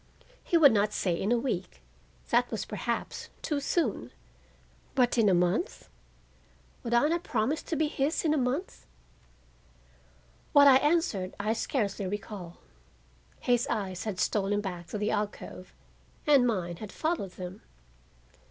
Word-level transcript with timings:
He 0.43 0.57
would 0.57 0.71
not 0.71 0.93
say 0.93 1.13
in 1.13 1.31
a 1.31 1.37
week; 1.37 1.79
that 2.31 2.49
was 2.49 2.65
perhaps 2.65 3.29
to 3.43 3.59
soon; 3.59 4.11
but 4.95 5.15
in 5.15 5.29
a 5.29 5.33
month? 5.35 5.89
Would 6.81 6.95
I 6.95 7.07
not 7.07 7.21
promise 7.23 7.61
to 7.61 7.75
be 7.75 7.87
his 7.87 8.25
in 8.25 8.33
a 8.33 8.37
month? 8.37 8.87
What 10.53 10.67
I 10.67 10.77
answered 10.77 11.35
I 11.39 11.53
scarcely 11.53 12.07
recall. 12.07 12.57
His 13.41 13.67
eyes 13.67 14.05
had 14.05 14.19
stolen 14.19 14.59
back 14.59 14.87
to 14.87 14.97
the 14.97 15.11
alcove 15.11 15.71
and 16.25 16.47
mine 16.47 16.77
had 16.77 16.91
followed 16.91 17.33
them. 17.33 17.61